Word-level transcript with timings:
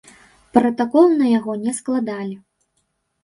Пратакол 0.57 1.11
на 1.19 1.27
яго 1.39 1.53
не 1.65 1.73
складалі. 1.79 2.35